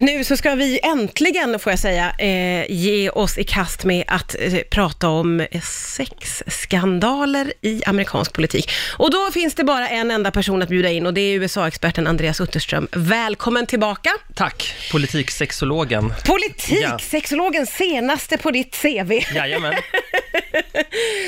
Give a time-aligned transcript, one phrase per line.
[0.00, 4.36] Nu så ska vi äntligen, får jag säga, eh, ge oss i kast med att
[4.38, 5.60] eh, prata om eh,
[5.96, 8.70] sexskandaler i amerikansk politik.
[8.96, 12.06] Och då finns det bara en enda person att bjuda in och det är USA-experten
[12.06, 12.88] Andreas Utterström.
[12.92, 14.10] Välkommen tillbaka!
[14.34, 16.12] Tack, politiksexologen.
[16.26, 19.12] Politiksexologen, senaste på ditt CV.
[19.34, 19.74] Jajamän.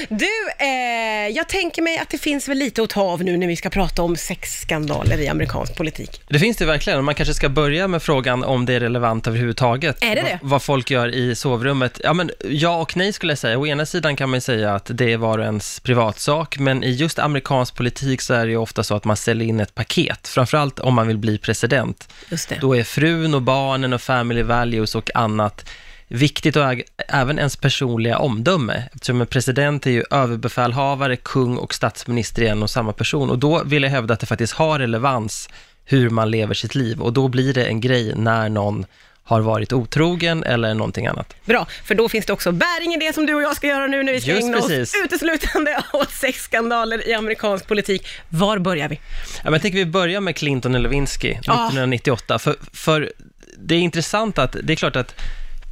[0.08, 0.26] Du,
[0.58, 3.56] eh, jag tänker mig att det finns väl lite att ta av nu när vi
[3.56, 6.22] ska prata om sexskandaler i amerikansk politik.
[6.28, 7.04] Det finns det verkligen.
[7.04, 9.96] Man kanske ska börja med frågan om det är relevant överhuvudtaget.
[10.00, 10.38] Är det det?
[10.42, 12.00] Vad folk gör i sovrummet.
[12.04, 13.58] Ja, men ja och nej skulle jag säga.
[13.58, 16.84] Å ena sidan kan man ju säga att det är var och ens privatsak, men
[16.84, 19.74] i just amerikansk politik så är det ju ofta så att man säljer in ett
[19.74, 22.12] paket, framförallt om man vill bli president.
[22.28, 22.58] Just det.
[22.60, 25.64] Då är frun och barnen och family values och annat
[26.10, 26.64] viktigt och
[27.08, 28.82] även ens personliga omdöme.
[28.92, 33.30] Eftersom en president är ju överbefälhavare, kung och statsminister i en och samma person.
[33.30, 35.48] Och då vill jag hävda att det faktiskt har relevans
[35.90, 37.00] hur man lever sitt liv.
[37.00, 38.86] Och då blir det en grej när någon
[39.24, 41.34] har varit otrogen eller någonting annat.
[41.44, 43.86] Bra, för då finns det också bäring i det som du och jag ska göra
[43.86, 44.94] nu när vi ska Just ägna precis.
[44.94, 48.06] oss uteslutande åt sexskandaler i amerikansk politik.
[48.28, 48.94] Var börjar vi?
[48.94, 51.36] Ja, men jag tänker vi börjar med Clinton och Lewinsky Ja.
[51.36, 52.38] 1998.
[52.38, 53.12] För, för
[53.58, 55.14] det är intressant att, det är klart att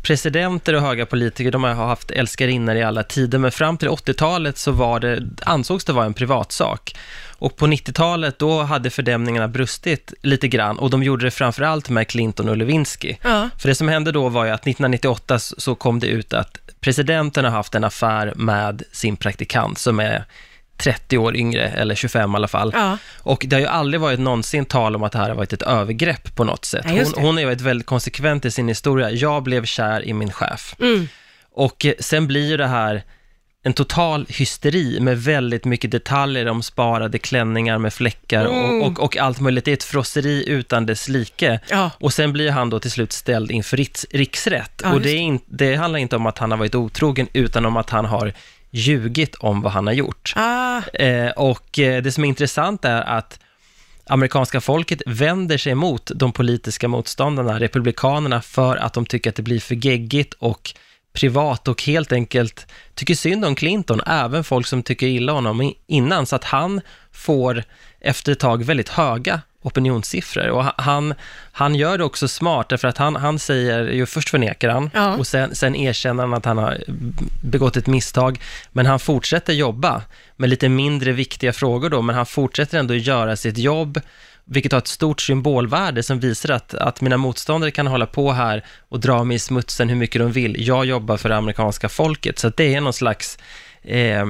[0.03, 4.59] presidenter och höga politiker, de har haft älskarinnor i alla tider, men fram till 80-talet
[4.59, 6.95] så var det, ansågs det vara en privatsak.
[7.39, 12.09] Och på 90-talet, då hade fördämningarna brustit lite grann, och de gjorde det framförallt med
[12.09, 13.17] Clinton och Lewinsky.
[13.23, 13.49] Ja.
[13.59, 16.59] För det som hände då var ju att 1998 s- så kom det ut att
[16.81, 20.25] presidenten har haft en affär med sin praktikant som är
[20.77, 22.71] 30 år yngre, eller 25 i alla fall.
[22.75, 22.99] Ja.
[23.19, 25.63] Och det har ju aldrig varit någonsin tal om att det här har varit ett
[25.63, 26.87] övergrepp på något sätt.
[26.97, 29.11] Just Hon, hon har ju varit väldigt konsekvent i sin historia.
[29.11, 30.75] Jag blev kär i min chef.
[30.81, 31.09] Mm.
[31.53, 33.03] Och eh, sen blir ju det här
[33.69, 38.83] en total hysteri med väldigt mycket detaljer om sparade klänningar med fläckar Mm.
[38.83, 39.65] och, och, och allt möjligt.
[39.65, 41.61] Det är ett frosseri utan dess like.
[41.71, 41.91] Ja.
[42.01, 44.81] Och sen blir han då till slut ställd inför riks, riksrätt.
[44.85, 47.77] Ja, och det, in, det handlar inte om att han har varit otrogen, utan om
[47.77, 48.33] att han har
[48.71, 50.33] ljugit om vad han har gjort.
[50.37, 53.39] Ah, Eh, och eh, det som är intressant är att
[54.07, 59.43] amerikanska folket vänder sig mot de politiska motståndarna, republikanerna, för att de tycker att det
[59.43, 60.75] blir för geggigt och
[61.13, 65.73] privat och helt enkelt tycker synd om Clinton, även folk som tycker illa om honom
[65.87, 66.81] innan, så att han
[67.13, 67.65] får
[68.01, 70.49] efter ett tag väldigt höga opinionssiffror.
[70.49, 71.15] Och ha- han,
[71.53, 75.17] han gör det också smart, därför att han, han säger, ju först förnekar han, Ja.
[75.17, 76.79] och sen, sen erkänner han att han har
[77.43, 78.41] begått ett misstag,
[78.73, 80.03] men han fortsätter jobba
[80.37, 84.01] med lite mindre viktiga frågor då, men han fortsätter ändå göra sitt jobb,
[84.49, 88.65] vilket har ett stort symbolvärde som visar att, att mina motståndare kan hålla på här
[88.89, 90.67] och dra mig i smutsen hur mycket de vill.
[90.67, 93.39] Jag jobbar för det amerikanska folket, så att det är någon slags
[93.83, 94.27] Eh,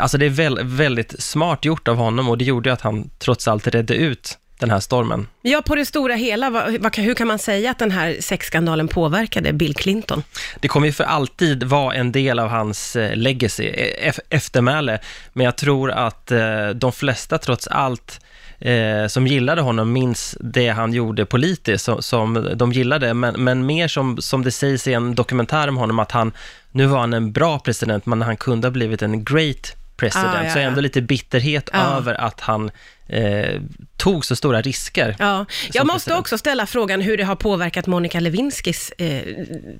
[0.00, 3.48] alltså det är väl, väldigt smart gjort av honom och det gjorde att han trots
[3.48, 5.26] allt redde ut den här stormen.
[5.42, 9.52] ja, på det stora hela, vad, hur kan man säga att den här sexskandalen påverkade
[9.52, 10.22] Bill Clinton?
[10.60, 13.70] Det kommer ju för alltid vara en del av hans eh, legacy,
[14.02, 14.98] ef- eftermäle,
[15.32, 18.20] men jag tror att eh, de flesta trots allt
[18.58, 23.66] eh, som gillade honom minns det han gjorde politiskt, som, som de gillade, men, men
[23.66, 26.32] mer som, som det sägs i en dokumentär om honom, att han,
[26.72, 30.44] nu var han en bra president, men han kunde ha blivit en great president, Ah,
[30.44, 30.62] ja, så ja.
[30.62, 31.78] ändå lite bitterhet Ja.
[31.96, 32.70] över att han
[33.12, 33.60] eh,
[33.96, 35.16] tog så stora risker.
[35.18, 36.20] Ja, jag måste president.
[36.20, 39.22] också ställa frågan hur det har påverkat Monica Lewinskys eh,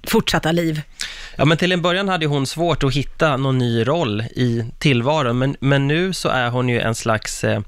[0.07, 0.83] fortsatta liv.
[1.37, 5.39] Ja, men till en början hade hon svårt att hitta någon ny roll i tillvaron,
[5.39, 7.61] men, men nu så är hon ju en slags eh,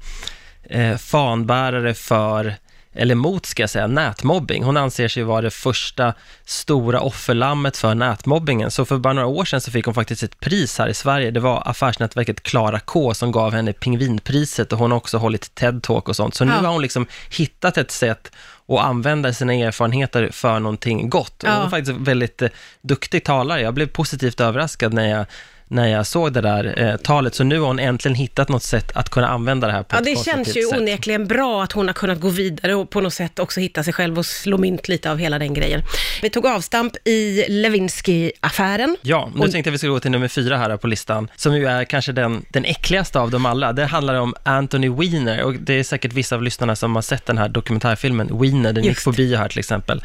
[0.69, 2.55] eh, fanbärare för,
[2.95, 4.63] eller mot ska jag säga, nätmobbing.
[4.63, 6.13] Hon anser sig vara det första
[6.45, 8.71] stora offerlammet för nätmobbingen.
[8.71, 11.31] Så för bara några år sedan så fick hon faktiskt ett pris här i Sverige.
[11.31, 16.01] Det var affärsnätverket Klara K som gav henne Pingvinpriset och hon har också hållit TED-talk
[16.09, 16.35] och sånt.
[16.35, 16.57] Så nu Ja.
[16.57, 18.31] har hon liksom hittat ett sätt
[18.67, 21.43] att använda sina erfarenheter för någonting gott.
[21.43, 21.55] Och Ja.
[21.55, 22.49] Hon är faktiskt väldigt eh,
[22.81, 23.61] duktig talare.
[23.61, 25.25] Jag blev positivt överraskad när jag,
[25.67, 27.35] när jag såg det där eh, talet.
[27.35, 29.99] Så nu har hon äntligen hittat något sätt att kunna använda det här på Ja,
[29.99, 30.79] ett det känns ju sätt.
[30.79, 33.93] onekligen bra att hon har kunnat gå vidare och på något sätt också hitta sig
[33.93, 35.81] själv och slå mynt lite av hela den grejen.
[36.21, 38.97] Vi tog avstamp i Lewinsky-affären.
[39.01, 41.55] Ja, nu Och- tänkte jag vi skulle gå till nummer fyra här på listan, som
[41.57, 43.73] ju är kanske den, den äckligaste av dem alla.
[43.73, 47.25] Det handlar om Anthony Weiner, och det är säkert vissa av lyssnarna som har sett
[47.25, 50.03] den här dokumentärfilmen Weiner, den gick Just på bio här till exempel.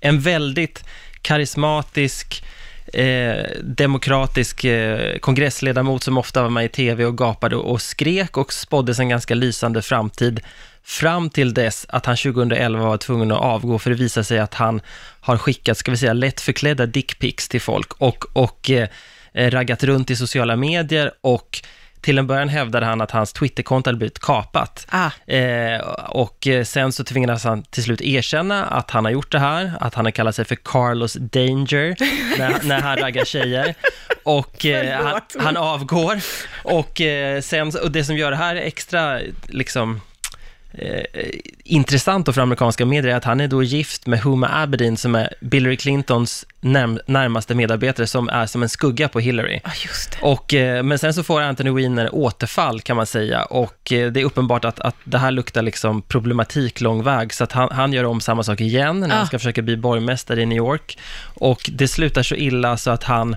[0.00, 0.84] En väldigt
[1.22, 2.44] karismatisk,
[2.92, 8.52] eh, demokratisk eh, kongressledamot som ofta var med i tv och gapade och skrek och
[8.52, 10.40] spåddes en ganska lysande framtid
[10.82, 14.54] fram till dess att han 2011 var tvungen att avgå för det visade sig att
[14.54, 14.80] han
[15.20, 18.88] har skickat, ska vi säga, lätt förklädda dickpics till folk och, och eh,
[19.34, 21.60] raggat runt i sociala medier och
[22.06, 24.86] till en början hävdade han att hans Twitterkonto hade blivit kapat.
[24.90, 25.32] Ah.
[25.32, 29.38] Eh, och eh, sen så tvingades han till slut erkänna att han har gjort det
[29.38, 31.96] här, att han har kallat sig för Carlos Danger
[32.38, 33.74] när, när han raggar tjejer.
[34.22, 36.20] Och eh, han, han avgår.
[36.64, 40.00] Och, eh, sen, och det som gör det här extra, liksom,
[40.78, 41.02] eh,
[41.64, 45.34] intressant för amerikanska medier är att han är då gift med Huma Abedin som är
[45.52, 49.60] Hillary Clintons närm- närmaste medarbetare som är som en skugga på Hillary.
[49.64, 50.26] Det.
[50.26, 54.20] Och, eh, men sen så får Anthony Weiner återfall kan man säga och eh, det
[54.20, 57.92] är uppenbart att, att det här luktar liksom problematik lång väg så att han, han
[57.92, 59.12] gör om samma sak igen när Ah.
[59.14, 60.98] han ska försöka bli borgmästare i New York
[61.36, 63.36] och det slutar så illa så att han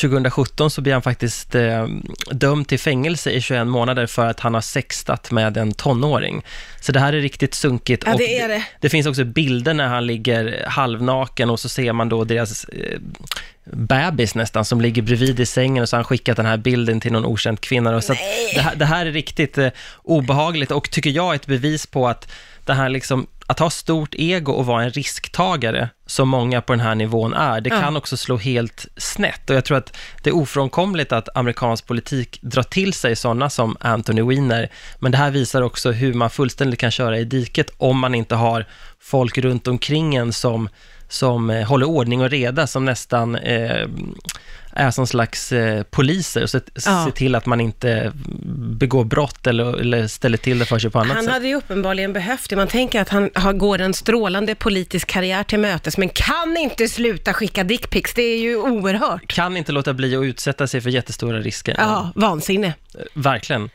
[0.00, 1.86] 2017 så blir han faktiskt eh,
[2.30, 6.42] dömd till fängelse i 21 månader för att han har sextat med en tonåring.
[6.80, 8.02] Så det här är riktigt sunkigt.
[8.06, 8.62] Ja, och det är det.
[8.80, 12.98] det finns också bilder när han ligger halvnaken och så ser man då deras eh,
[13.64, 17.00] bebis nästan som ligger bredvid i sängen och så har han skickat den här bilden
[17.00, 17.96] till någon okänd kvinna.
[17.96, 18.12] Och så
[18.54, 19.68] det, här, det här är riktigt eh,
[20.02, 22.32] obehagligt och tycker jag är ett bevis på att
[22.64, 26.80] det här liksom, att ha stort ego och vara en risktagare, som många på den
[26.80, 29.50] här nivån är, det kan också slå helt snett.
[29.50, 33.76] Och jag tror att det är ofrånkomligt att amerikansk politik drar till sig sådana som
[33.80, 37.98] Anthony Weiner, men det här visar också hur man fullständigt kan köra i diket om
[37.98, 38.66] man inte har
[39.00, 40.68] folk runt omkring en som,
[41.10, 43.86] som eh, håller ordning och reda, som nästan eh,
[44.72, 47.04] är som slags eh, poliser och se, Ja.
[47.06, 48.12] se till att man inte
[48.78, 51.32] begår brott eller, eller ställer till det för sig på annat Han sätt.
[51.32, 52.56] hade ju uppenbarligen behövt det.
[52.56, 56.88] Man tänker att han har, går en strålande politisk karriär till mötes, men kan inte
[56.88, 58.14] sluta skicka dickpics.
[58.14, 59.26] Det är ju oerhört.
[59.26, 61.74] Kan inte låta bli att utsätta sig för jättestora risker.
[61.78, 62.66] Ja, vansinne.
[62.66, 63.70] Eh, Verkligen.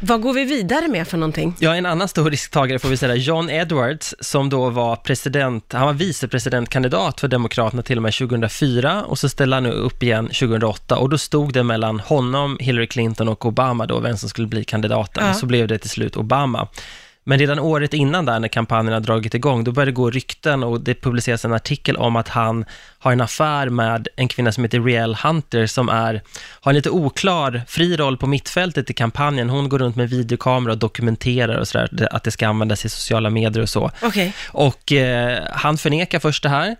[0.00, 1.56] Vad går vi vidare med för någonting?
[1.58, 5.86] Ja, en annan stor risktagare får vi säga, John Edwards, som då var president, han
[5.86, 10.26] var vicepresidentkandidat för Demokraterna till och med 2004 och så ställde han nu upp igen
[10.26, 14.48] 2008 och då stod det mellan honom, Hillary Clinton och Obama då, vem som skulle
[14.48, 15.26] bli kandidaten.
[15.26, 15.34] Ja.
[15.34, 16.68] Så blev det till slut Obama.
[17.28, 20.62] Men redan året innan där, när kampanjen har dragit igång, då började det gå rykten
[20.62, 22.64] och det publiceras en artikel om att han
[22.98, 26.22] har en affär med en kvinna som heter Riel Hunter, som är,
[26.60, 29.50] har en lite oklar, fri roll på mittfältet i kampanjen.
[29.50, 33.30] Hon går runt med videokamera och dokumenterar och sådär, att det ska användas i sociala
[33.30, 33.90] medier och så.
[34.02, 34.32] Okej.
[34.48, 36.76] Och eh, han förnekar först det här.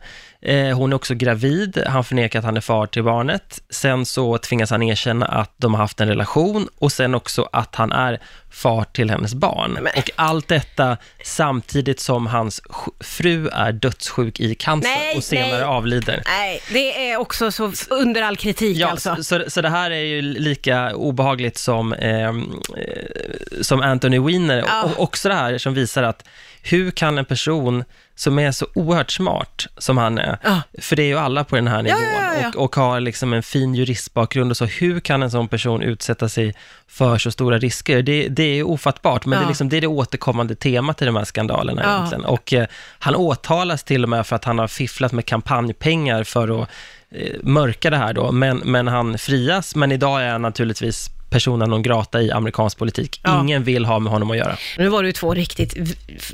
[0.49, 3.61] Eh, hon är också gravid, han förnekar att han är far till barnet.
[3.71, 7.75] Sen så tvingas han erkänna att de har haft en relation och sen också att
[7.75, 8.21] han är
[8.51, 9.73] far till hennes barn.
[9.73, 12.61] Men- Och allt detta samtidigt som hans
[13.01, 15.63] fru är dödssjuk i cancer Nej, och senare nej.
[15.63, 16.23] avlider.
[16.27, 19.17] Nej, det är också så under all kritik Ja, alltså.
[19.17, 24.65] så, så, så det här är ju lika obehagligt som, ehm, eh, som Anthony Weiner.
[24.67, 24.83] Ja.
[24.83, 26.25] Och också det här som visar att
[26.63, 27.85] hur kan en person
[28.19, 30.61] som är så oerhört smart som han är, Ja.
[30.83, 32.49] för det är ju alla på den här nivån, ja, ja, ja.
[32.49, 36.29] Och, och har liksom en fin juristbakgrund och så, hur kan en sån person utsätta
[36.29, 36.55] sig
[36.89, 38.03] för så stora risker?
[38.03, 41.17] Det, det är ofattbart, men det, är liksom, det är det återkommande temat i de
[41.17, 42.25] här skandalerna egentligen.
[42.25, 42.67] Och eh,
[42.99, 46.69] han åtalas till och med för att han har fifflat med kampanjpengar för att
[47.11, 51.67] eh, mörka det här då, men, men han frias, men idag är han naturligtvis persona
[51.67, 53.21] non grata i amerikansk politik.
[53.25, 53.41] Ja.
[53.41, 54.57] Ingen vill ha med honom att göra.
[54.79, 55.75] Nu var det ju två riktigt,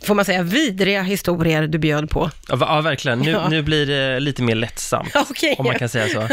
[0.07, 2.31] får man säga, vidriga historier du bjöd på.
[2.49, 3.19] Ja, ja verkligen.
[3.19, 3.49] Nu, Ja.
[3.49, 5.55] nu blir det lite mer lättsamt, Okej.
[5.59, 6.21] om man kan säga så.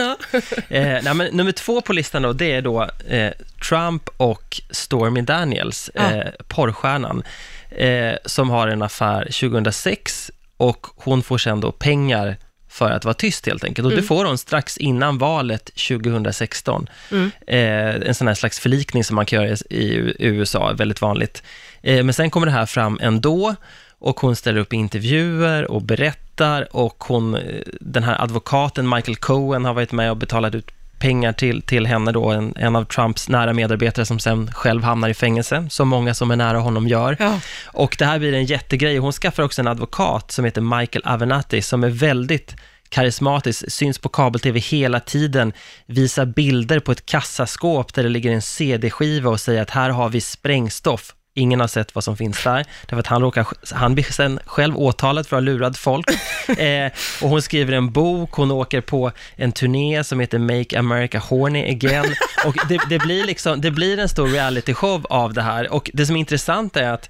[0.69, 3.31] Eh, nej, men nummer två på listan då, det är då eh,
[3.69, 6.11] Trump och Stormy Daniels, Ja.
[6.11, 7.23] eh, porrstjärnan,
[7.69, 12.37] eh, som har en affär 2006 och hon får sen då pengar
[12.69, 13.85] för att vara tyst helt enkelt.
[13.85, 16.87] Och det får hon strax innan valet 2016.
[17.11, 17.31] Mm.
[17.47, 21.43] Eh, en sån här slags förlikning som man kan göra i, USA, väldigt vanligt.
[21.81, 23.55] Eh, men sen kommer det här fram ändå
[23.99, 27.41] och hon ställer upp intervjuer och berättar och hon, eh,
[27.81, 32.11] den här advokaten Michael Cohen har varit med och betalat ut pengar till, till henne
[32.11, 36.13] då, en, en av Trumps nära medarbetare som sen själv hamnar i fängelse, som många
[36.13, 37.17] som är nära honom gör.
[37.19, 37.39] Ja.
[37.65, 38.97] Och det här blir en jättegrej.
[38.97, 42.55] Hon skaffar också en advokat som heter Michael Avenatti, som är väldigt
[42.89, 45.53] karismatisk, syns på kabel-tv hela tiden,
[45.85, 50.09] visar bilder på ett kassaskåp där det ligger en CD-skiva och säger att här har
[50.09, 51.15] vi sprängstoff.
[51.39, 54.77] Ingen har sett vad som finns där, därför att han, råkar, han blir sen själv
[54.77, 56.05] åtalad för att ha lurat folk.
[56.49, 56.91] Eh,
[57.21, 61.71] och hon skriver en bok, hon åker på en turné som heter Make America Horny
[61.71, 62.05] Again.
[62.45, 65.73] Och det, det, blir liksom, det blir en stor reality-show av det här.
[65.73, 67.09] Och det som är intressant är att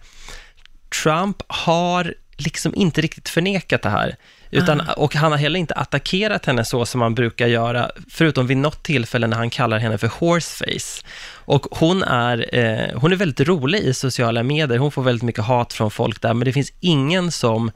[1.04, 4.16] Trump har liksom inte riktigt förnekat det här.
[4.52, 8.58] Utan, Och han har heller inte attackerat henne så som man brukar göra, förutom vid
[8.58, 11.06] något tillfälle när han kallar henne för horseface.
[11.34, 15.44] Och hon är, eh, hon är väldigt rolig i sociala medier, hon får väldigt mycket
[15.44, 17.72] hat från folk där, men det finns ingen som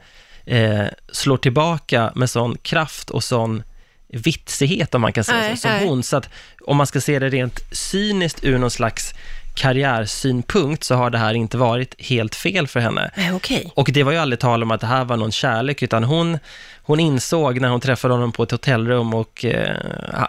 [0.46, 3.62] eh, slår tillbaka med sån kraft och sån
[4.08, 5.86] vitsighet, om man kan säga Nej, så, som nej.
[5.86, 6.02] hon.
[6.02, 6.28] Så att
[6.64, 9.14] om man ska se det rent cyniskt ur någon slags
[9.54, 13.10] karriärsynpunkt så har det här inte varit helt fel för henne.
[13.32, 13.72] Okej.
[13.74, 16.38] Och det var ju aldrig tal om att det här var någon kärlek, utan hon,
[16.82, 19.76] hon insåg när hon träffade honom på ett hotellrum och eh,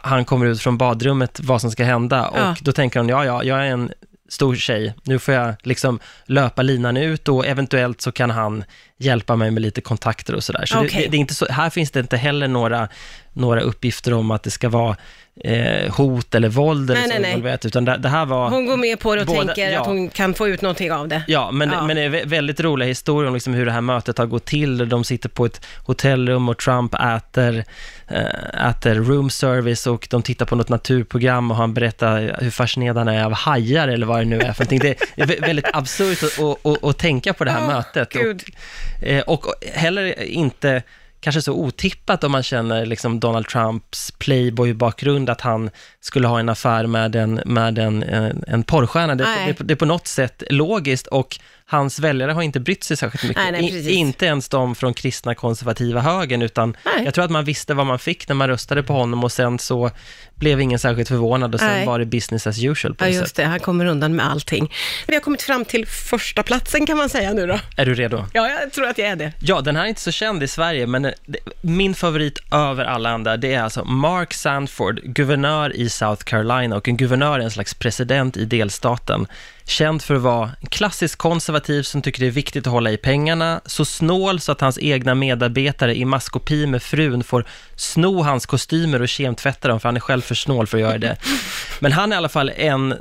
[0.04, 2.32] han kommer ut från badrummet vad som ska hända.
[2.36, 2.52] Ja.
[2.52, 3.92] Och då tänker hon, ja, ja, jag är en
[4.30, 8.64] stor tjej, nu får jag liksom löpa linan ut och eventuellt så kan han
[9.00, 10.66] hjälpa mig med lite kontakter och sådär.
[10.66, 10.90] Så, Okej.
[10.94, 12.88] det, det, det är inte så, här finns det inte heller några,
[13.34, 14.96] några uppgifter om att det ska vara
[15.44, 18.50] eh, hot eller våld eller Nej, så nej, involverat, utan det, det här var...
[18.50, 19.82] Hon går med på det och Båda- tänker ja.
[19.82, 21.24] att hon kan få ut någonting av det.
[21.28, 21.88] Ja, men, Ja.
[21.88, 24.46] men det är vä- väldigt roliga historier om liksom hur det här mötet har gått
[24.46, 24.90] till.
[24.90, 27.64] De sitter på ett hotellrum och Trump äter,
[28.08, 32.98] äh, äter room service och de tittar på något naturprogram och han berättar hur fascinerad
[32.98, 34.80] han är av hajar eller vad det nu är för någonting.
[34.80, 38.10] Det är vä- väldigt absurt att, att, att, att tänka på det här Åh, mötet.
[38.14, 38.42] Gud.
[38.44, 38.95] Och, eh,
[39.26, 40.84] och heller inte
[41.20, 45.70] kanske så otippat om man känner liksom Donald Trumps playboy-bakgrund, att han
[46.00, 49.16] skulle ha en affär med en, med en, en, en porrstjärna.
[49.16, 52.98] Det, det, det är på något sätt logiskt och hans väljare har inte brytt sig
[52.98, 53.44] särskilt mycket.
[53.52, 57.06] Nej, nej, I, inte ens de från kristna konservativa högern, utan Nej.
[57.06, 59.60] jag tror att man visste vad man fick när man röstade på honom och sen
[59.60, 59.92] så
[60.36, 63.36] blev ingen särskilt förvånad och sen var det business as usual på Ja, just sätt.
[63.36, 63.44] det.
[63.44, 64.74] Han kommer undan med allting.
[65.08, 67.60] Vi har kommit fram till första platsen kan man säga nu då.
[67.78, 68.26] Är du redo?
[68.34, 69.32] Ja, jag tror att jag är det.
[69.40, 71.16] Ja, den här är inte så känd i Sverige, men det,
[71.62, 76.88] min favorit över alla andra, det är alltså Mark Sanford, guvernör i South Carolina, och
[76.88, 79.28] en guvernör är en slags president i delstaten.
[79.68, 82.98] Känd för att vara en klassisk konservativ som tycker det är viktigt att hålla i
[82.98, 87.46] pengarna, så snål så att hans egna medarbetare i maskopi med frun får
[87.76, 90.98] sno hans kostymer och kemtvätta dem, för han är själv för snål för att göra
[90.98, 91.18] det.
[91.80, 92.96] Men han är i alla fall en,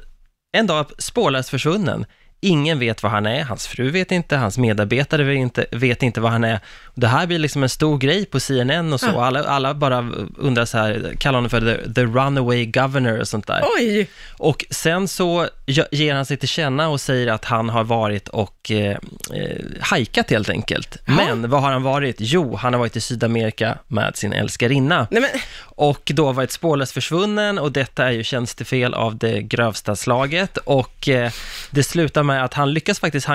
[0.57, 2.07] en dag spårlöst försvunnen.
[2.41, 6.21] Ingen vet var han är, hans fru vet inte, hans medarbetare vet inte, vet inte
[6.21, 6.61] var han är.
[6.95, 9.07] Det här blir liksom en stor grej på CNN och så.
[9.07, 9.25] Ja.
[9.25, 13.47] Alla, alla bara undrar så här, kallar honom för the, the runaway governor och sånt
[13.47, 13.63] där.
[13.79, 14.09] Oj!
[14.39, 18.29] Och sen så ge- ger han sig till känna och säger att han har varit
[18.29, 18.97] och eh,
[19.35, 20.99] eh, hajkat helt enkelt.
[21.07, 21.13] Ja.
[21.13, 22.17] Men vad har han varit?
[22.19, 26.93] Jo, han har varit i Sydamerika med sin älskarinna Nej, men, och då varit spårlöst
[26.93, 31.33] försvunnen och detta är ju tjänstefel av det grövsta slaget och eh,
[31.71, 33.27] det slutar med att han lyckas faktiskt,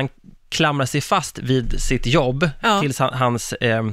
[0.50, 2.82] klamrar sig fast vid sitt jobb Ja.
[2.82, 3.84] tills han, hans eh, eh,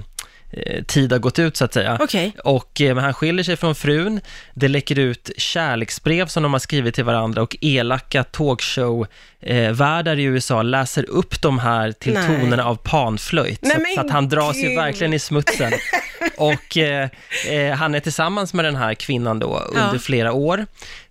[0.87, 1.99] tid har gått ut så att säga.
[2.01, 2.33] Okej.
[2.45, 4.21] Och eh, men han skiljer sig från frun,
[4.55, 10.63] det läcker ut kärleksbrev som de har skrivit till varandra och elaka talkshow-värdar i USA
[10.63, 12.27] läser upp de här till Nej.
[12.27, 13.63] tonerna av panflöjt.
[13.63, 15.73] Nej, så, men så att han dras ju verkligen i smutsen.
[16.37, 17.09] och eh,
[17.51, 19.99] eh, han är tillsammans med den här kvinnan då under Ja.
[19.99, 20.67] flera år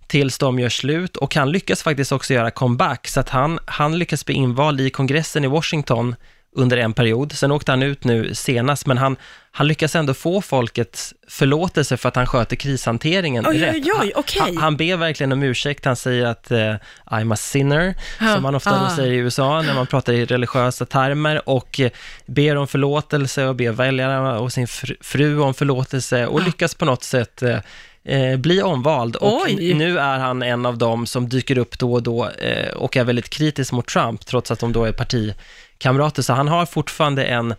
[0.06, 3.98] tills de gör slut och han lyckas faktiskt också göra comeback så att han, han
[3.98, 6.14] lyckas bli invald i kongressen i Washington
[6.56, 7.32] under en period.
[7.32, 9.16] Sen åkte han ut nu senast, men han,
[9.50, 13.74] han lyckas ändå få folkets förlåtelse för att han sköter krishanteringen Oj, rätt.
[13.74, 14.40] oj, oj, okej.
[14.42, 16.74] han, han ber verkligen om ursäkt, han säger att eh,
[17.06, 18.96] I'm a sinner, Ja, som man ofta ah.
[18.96, 21.90] säger i USA när man pratar i religiösa termer och eh,
[22.26, 26.44] ber om förlåtelse och ber väljarna och sin fr- fru om förlåtelse och Ah.
[26.44, 27.58] lyckas på något sätt eh,
[28.04, 29.74] eh, bli omvald och Oj.
[29.74, 33.04] nu är han en av dem som dyker upp då och då eh, och är
[33.04, 34.92] väldigt kritisk mot Trump, trots att de då är
[35.78, 36.22] partikamrater.
[36.22, 37.54] Så han har fortfarande en,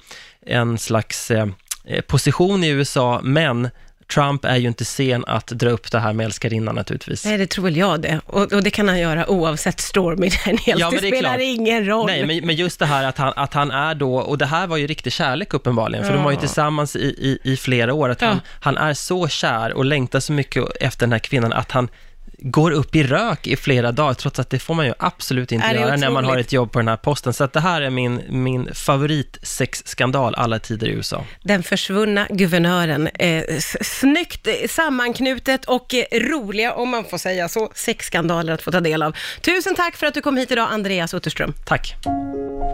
[0.46, 1.48] en slags eh,
[1.86, 3.70] eh, position i USA, men
[4.14, 7.26] Trump är ju inte sen att dra upp det här med älskarinnan naturligtvis.
[7.26, 8.20] nej, det tror väl jag det.
[8.26, 10.64] Och, och det kan han göra oavsett Stormy Daniels.
[10.80, 11.40] Ja, det, det spelar klart.
[11.42, 12.06] ingen roll.
[12.06, 14.68] Nej, men, men just det här att han, att han är då, och det här
[14.68, 16.42] var ju riktig kärlek uppenbarligen, för de var ju Ja.
[16.42, 18.52] tillsammans i, i, i flera år, att han, Ja.
[18.62, 21.90] han är så kär och längtar så mycket efter den här kvinnan att han
[22.38, 25.68] går upp i rök i flera dagar, trots att det får man ju absolut inte
[25.68, 27.34] göra när man har ett jobb på den här posten.
[27.34, 31.24] Så att det här är min, min favoritsexskandal alla tider i USA.
[31.44, 33.08] Den försvunna guvernören.
[33.08, 33.44] Eh,
[33.82, 39.04] snyggt sammanknutet och eh, roliga, om man får säga så, sexskandaler att få ta del
[39.04, 39.16] av.
[39.42, 41.54] Tusen tack för att du kom hit idag, Andreas Utterström.
[41.66, 41.96] Tack!